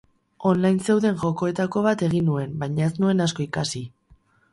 [0.51, 3.83] Online zeuden jokoetako bat egin nuen baina ez nuen asko ikasi.